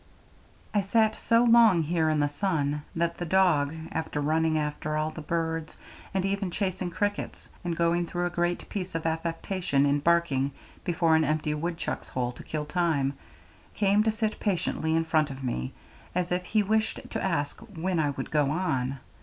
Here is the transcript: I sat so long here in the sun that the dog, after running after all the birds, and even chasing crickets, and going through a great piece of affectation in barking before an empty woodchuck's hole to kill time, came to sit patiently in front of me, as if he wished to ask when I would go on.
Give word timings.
I 0.73 0.81
sat 0.81 1.15
so 1.19 1.43
long 1.43 1.83
here 1.83 2.09
in 2.09 2.21
the 2.21 2.27
sun 2.27 2.81
that 2.95 3.19
the 3.19 3.25
dog, 3.27 3.75
after 3.91 4.19
running 4.19 4.57
after 4.57 4.97
all 4.97 5.11
the 5.11 5.21
birds, 5.21 5.77
and 6.11 6.25
even 6.25 6.49
chasing 6.49 6.89
crickets, 6.89 7.49
and 7.63 7.77
going 7.77 8.07
through 8.07 8.25
a 8.25 8.31
great 8.31 8.67
piece 8.67 8.95
of 8.95 9.05
affectation 9.05 9.85
in 9.85 9.99
barking 9.99 10.53
before 10.83 11.15
an 11.15 11.23
empty 11.23 11.53
woodchuck's 11.53 12.09
hole 12.09 12.31
to 12.31 12.43
kill 12.43 12.65
time, 12.65 13.13
came 13.75 14.01
to 14.01 14.09
sit 14.09 14.39
patiently 14.39 14.95
in 14.95 15.05
front 15.05 15.29
of 15.29 15.43
me, 15.43 15.71
as 16.15 16.31
if 16.31 16.45
he 16.45 16.63
wished 16.63 17.01
to 17.11 17.23
ask 17.23 17.59
when 17.59 17.99
I 17.99 18.09
would 18.09 18.31
go 18.31 18.49
on. 18.49 18.97